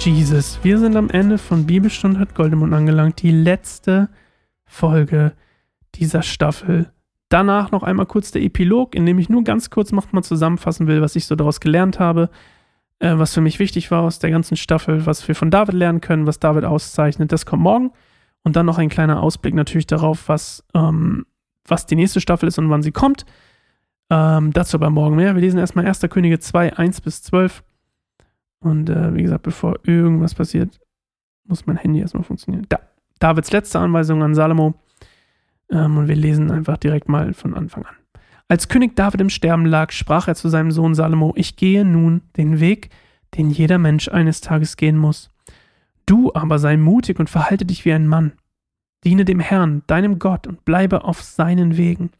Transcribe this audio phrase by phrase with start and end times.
[0.00, 3.20] Jesus, wir sind am Ende von Bibelstunde hat Goldemund angelangt.
[3.20, 4.08] Die letzte
[4.64, 5.34] Folge
[5.94, 6.90] dieser Staffel.
[7.28, 11.02] Danach noch einmal kurz der Epilog, in dem ich nur ganz kurz mal zusammenfassen will,
[11.02, 12.30] was ich so daraus gelernt habe,
[12.98, 16.00] äh, was für mich wichtig war aus der ganzen Staffel, was wir von David lernen
[16.00, 17.30] können, was David auszeichnet.
[17.30, 17.90] Das kommt morgen.
[18.42, 21.26] Und dann noch ein kleiner Ausblick natürlich darauf, was, ähm,
[21.68, 23.26] was die nächste Staffel ist und wann sie kommt.
[24.08, 25.34] Ähm, dazu aber morgen mehr.
[25.34, 26.00] Wir lesen erstmal 1.
[26.08, 27.62] Könige 2, 1 bis 12.
[28.62, 30.78] Und äh, wie gesagt, bevor irgendwas passiert,
[31.46, 32.66] muss mein Handy erstmal funktionieren.
[32.68, 32.80] Da.
[33.18, 34.74] Davids letzte Anweisung an Salomo.
[35.70, 37.94] Ähm, und wir lesen einfach direkt mal von Anfang an.
[38.48, 42.22] Als König David im Sterben lag, sprach er zu seinem Sohn Salomo: Ich gehe nun
[42.36, 42.90] den Weg,
[43.36, 45.30] den jeder Mensch eines Tages gehen muss.
[46.06, 48.32] Du aber sei mutig und verhalte dich wie ein Mann.
[49.04, 52.10] Diene dem Herrn, deinem Gott, und bleibe auf seinen Wegen.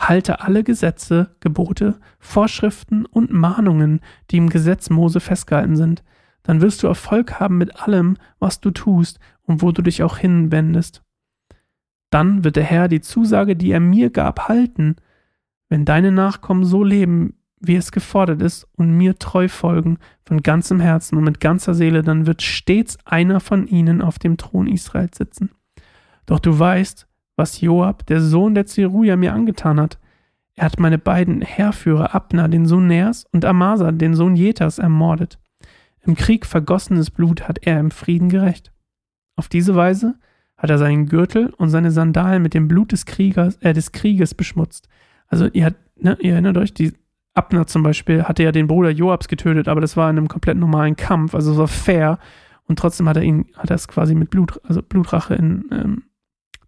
[0.00, 6.02] Halte alle Gesetze, Gebote, Vorschriften und Mahnungen, die im Gesetz Mose festgehalten sind.
[6.42, 10.16] Dann wirst du Erfolg haben mit allem, was du tust und wo du dich auch
[10.16, 11.02] hinwendest.
[12.08, 14.96] Dann wird der Herr die Zusage, die er mir gab, halten.
[15.68, 20.80] Wenn deine Nachkommen so leben, wie es gefordert ist, und mir treu folgen, von ganzem
[20.80, 25.18] Herzen und mit ganzer Seele, dann wird stets einer von ihnen auf dem Thron Israels
[25.18, 25.50] sitzen.
[26.26, 27.06] Doch du weißt,
[27.40, 29.98] was Joab, der Sohn der Zeruja, mir angetan hat.
[30.54, 35.38] Er hat meine beiden Heerführer Abner, den Sohn Ners, und Amasa, den Sohn Jetas, ermordet.
[36.02, 38.72] Im Krieg vergossenes Blut hat er im Frieden gerecht.
[39.36, 40.16] Auf diese Weise
[40.58, 44.34] hat er seinen Gürtel und seine Sandalen mit dem Blut des, Kriegers, äh, des Krieges
[44.34, 44.88] beschmutzt.
[45.28, 46.92] Also ihr, ne, ihr erinnert euch, die
[47.32, 50.58] Abner zum Beispiel hatte ja den Bruder Joabs getötet, aber das war in einem komplett
[50.58, 52.18] normalen Kampf, also es war fair.
[52.66, 56.02] Und trotzdem hat er ihn, hat er es quasi mit Blut, also Blutrache in, ähm,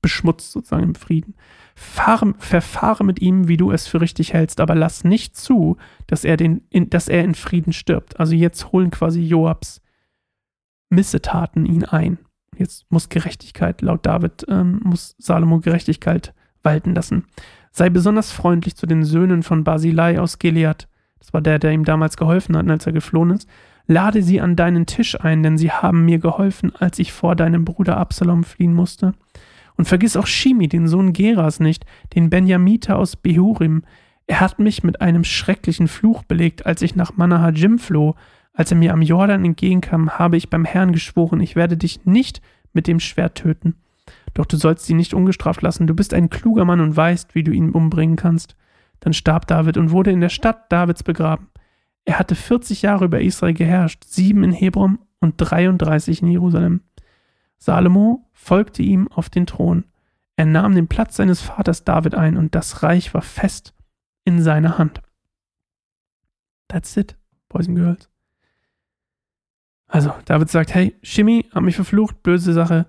[0.00, 1.34] beschmutzt sozusagen im Frieden.
[1.74, 6.24] Fahre, verfahre mit ihm, wie du es für richtig hältst, aber lass nicht zu, dass
[6.24, 8.18] er, den, in, dass er in Frieden stirbt.
[8.18, 9.80] Also jetzt holen quasi Joabs
[10.90, 12.18] Missetaten ihn ein.
[12.56, 17.26] Jetzt muss Gerechtigkeit, laut David, ähm, muss Salomo Gerechtigkeit walten lassen.
[17.70, 20.88] Sei besonders freundlich zu den Söhnen von Basilei aus Gilead.
[21.20, 23.48] Das war der, der ihm damals geholfen hat, als er geflohen ist.
[23.86, 27.64] Lade sie an deinen Tisch ein, denn sie haben mir geholfen, als ich vor deinem
[27.64, 29.14] Bruder Absalom fliehen musste.
[29.78, 33.84] Und vergiss auch Shimi, den Sohn Geras, nicht, den Benjamiter aus Behurim.
[34.26, 38.16] Er hat mich mit einem schrecklichen Fluch belegt, als ich nach Manahajim floh.
[38.52, 42.42] Als er mir am Jordan entgegenkam, habe ich beim Herrn geschworen, ich werde dich nicht
[42.72, 43.76] mit dem Schwert töten.
[44.34, 45.86] Doch du sollst ihn nicht ungestraft lassen.
[45.86, 48.56] Du bist ein kluger Mann und weißt, wie du ihn umbringen kannst.
[49.00, 51.48] Dann starb David und wurde in der Stadt Davids begraben.
[52.04, 56.80] Er hatte 40 Jahre über Israel geherrscht, sieben in Hebron und 33 in Jerusalem.
[57.58, 59.84] Salomo folgte ihm auf den Thron.
[60.36, 63.74] Er nahm den Platz seines Vaters David ein und das Reich war fest
[64.24, 65.02] in seiner Hand.
[66.68, 67.16] That's it,
[67.48, 68.08] Boys and Girls.
[69.88, 72.86] Also, David sagt, hey, Shimmy hat mich verflucht, böse Sache.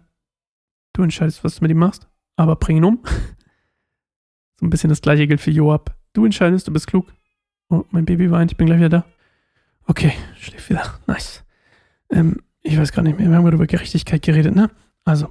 [0.94, 3.03] Du entscheidest, was du mit ihm machst, aber bring ihn um.
[4.59, 5.96] so ein bisschen das gleiche gilt für Joab.
[6.13, 7.12] Du entscheidest, du bist klug.
[7.69, 9.06] Oh, mein Baby weint, ich bin gleich wieder da.
[9.85, 11.00] Okay, schläft wieder.
[11.08, 11.44] Nice.
[12.09, 14.69] Ähm, ich weiß gar nicht mehr, wir haben gerade über Gerechtigkeit geredet, ne?
[15.03, 15.30] Also,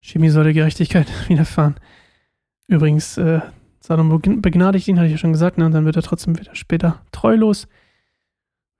[0.00, 1.76] Chemie soll der Gerechtigkeit widerfahren.
[2.66, 3.40] Übrigens, äh,
[3.80, 5.66] Salomo begnadigt ihn, hatte ich ja schon gesagt, ne?
[5.66, 7.68] Und dann wird er trotzdem wieder später treulos.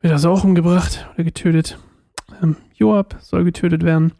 [0.00, 1.78] Wird also auch umgebracht oder getötet.
[2.42, 4.12] Ähm, Joab soll getötet werden.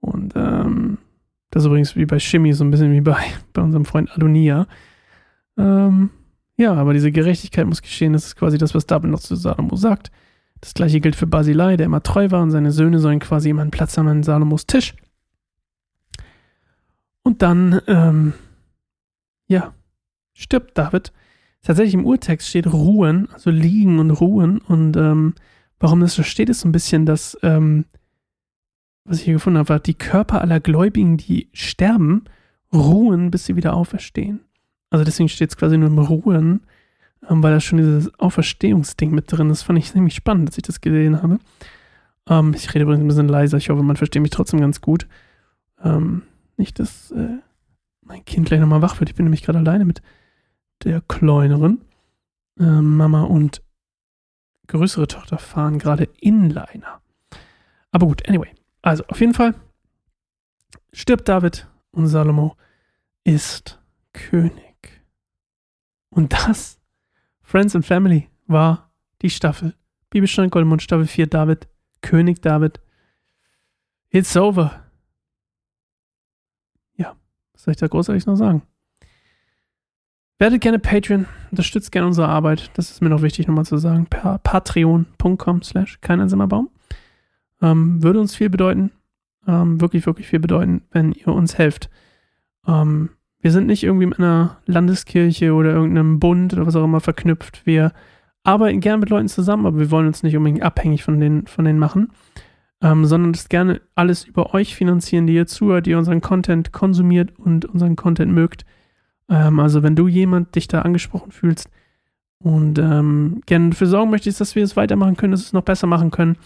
[0.00, 0.98] Und ähm,
[1.50, 4.66] das ist übrigens wie bei Shimmy, so ein bisschen wie bei, bei unserem Freund Adonia.
[5.58, 6.10] Ähm,
[6.56, 8.12] ja, aber diese Gerechtigkeit muss geschehen.
[8.12, 10.10] Das ist quasi das, was David noch zu Salomo sagt.
[10.60, 13.62] Das gleiche gilt für Basilei, der immer treu war und seine Söhne sollen quasi immer
[13.62, 14.94] einen Platz haben an Salomos Tisch.
[17.22, 18.34] Und dann, ähm,
[19.46, 19.74] ja,
[20.34, 21.12] stirbt David.
[21.62, 24.58] Tatsächlich im Urtext steht ruhen, also liegen und ruhen.
[24.58, 25.34] Und ähm,
[25.78, 27.84] warum das so steht, ist so ein bisschen das, ähm,
[29.04, 32.24] was ich hier gefunden habe, war die Körper aller Gläubigen, die sterben,
[32.72, 34.40] ruhen, bis sie wieder auferstehen.
[34.90, 36.60] Also deswegen steht es quasi nur im Ruhen,
[37.28, 39.62] ähm, weil da schon dieses Auferstehungsding mit drin ist.
[39.62, 41.38] Fand ich ziemlich spannend, als ich das gesehen habe.
[42.28, 45.06] Ähm, ich rede übrigens ein bisschen leiser, ich hoffe, man versteht mich trotzdem ganz gut.
[45.82, 46.22] Ähm,
[46.56, 47.38] nicht, dass äh,
[48.02, 49.10] mein Kind gleich nochmal wach wird.
[49.10, 50.02] Ich bin nämlich gerade alleine mit
[50.84, 51.82] der kleineren.
[52.58, 53.62] Ähm, Mama und
[54.66, 57.00] größere Tochter fahren gerade Inliner.
[57.90, 58.50] Aber gut, anyway.
[58.82, 59.54] Also, auf jeden Fall
[60.92, 62.56] stirbt David und Salomo
[63.24, 63.80] ist
[64.12, 65.02] König.
[66.10, 66.79] Und das
[67.50, 68.92] Friends and Family war
[69.22, 69.74] die Staffel.
[70.08, 71.66] Bibelstein Goldmund, Staffel 4, David,
[72.00, 72.78] König David.
[74.08, 74.84] It's over.
[76.94, 77.16] Ja,
[77.52, 78.62] was soll ich da großartig noch sagen?
[80.38, 82.70] Werdet gerne Patreon, unterstützt gerne unsere Arbeit.
[82.74, 84.06] Das ist mir noch wichtig nochmal zu sagen.
[84.06, 86.70] Patreon.com slash keineinsamerbaum.
[87.60, 88.92] Ähm, würde uns viel bedeuten.
[89.48, 91.90] Ähm, wirklich, wirklich viel bedeuten, wenn ihr uns helft.
[92.64, 97.00] Ähm, wir sind nicht irgendwie mit einer Landeskirche oder irgendeinem Bund oder was auch immer
[97.00, 97.62] verknüpft.
[97.64, 97.92] Wir
[98.42, 101.64] arbeiten gerne mit Leuten zusammen, aber wir wollen uns nicht unbedingt abhängig von denen, von
[101.64, 102.08] denen machen,
[102.82, 107.38] ähm, sondern das gerne alles über euch finanzieren, die ihr zuhört, die unseren Content konsumiert
[107.38, 108.64] und unseren Content mögt.
[109.28, 111.70] Ähm, also wenn du jemand dich da angesprochen fühlst
[112.38, 115.62] und ähm, gerne dafür sorgen möchtest, dass wir es weitermachen können, dass wir es noch
[115.62, 116.36] besser machen können,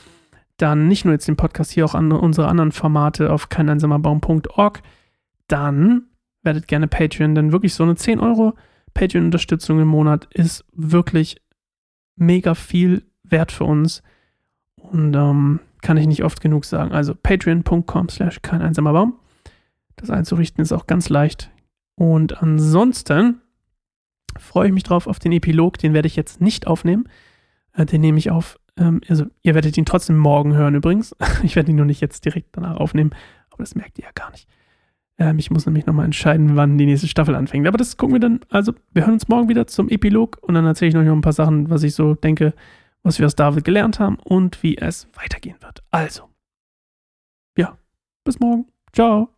[0.56, 4.82] dann nicht nur jetzt den Podcast hier, auch an unsere anderen Formate auf keineinsamerbaum.org,
[5.48, 6.04] dann
[6.44, 8.54] werdet gerne Patreon, denn wirklich so eine 10 Euro
[8.94, 11.42] Patreon-Unterstützung im Monat ist wirklich
[12.16, 14.02] mega viel wert für uns
[14.76, 16.92] und ähm, kann ich nicht oft genug sagen.
[16.92, 19.18] Also patreon.com slash kein einsamer Baum.
[19.96, 21.50] Das einzurichten ist auch ganz leicht.
[21.96, 23.40] Und ansonsten
[24.38, 25.78] freue ich mich drauf auf den Epilog.
[25.78, 27.08] Den werde ich jetzt nicht aufnehmen.
[27.72, 31.14] Äh, den nehme ich auf ähm, also, ihr werdet ihn trotzdem morgen hören übrigens.
[31.42, 33.10] Ich werde ihn nur nicht jetzt direkt danach aufnehmen,
[33.50, 34.48] aber das merkt ihr ja gar nicht.
[35.18, 37.66] Ähm, ich muss nämlich nochmal entscheiden, wann die nächste Staffel anfängt.
[37.66, 38.40] Aber das gucken wir dann.
[38.50, 41.20] Also, wir hören uns morgen wieder zum Epilog und dann erzähle ich euch noch ein
[41.20, 42.54] paar Sachen, was ich so denke,
[43.02, 45.82] was wir aus David gelernt haben und wie es weitergehen wird.
[45.90, 46.28] Also,
[47.56, 47.78] ja,
[48.24, 48.66] bis morgen.
[48.92, 49.28] Ciao.